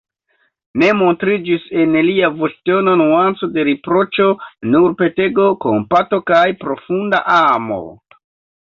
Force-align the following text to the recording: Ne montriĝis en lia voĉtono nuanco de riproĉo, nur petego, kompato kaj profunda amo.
Ne 0.83 0.87
montriĝis 1.01 1.67
en 1.83 1.93
lia 2.07 2.31
voĉtono 2.39 2.95
nuanco 3.03 3.51
de 3.59 3.67
riproĉo, 3.69 4.27
nur 4.73 4.97
petego, 5.05 5.47
kompato 5.69 6.23
kaj 6.33 6.45
profunda 6.67 7.23
amo. 7.41 7.83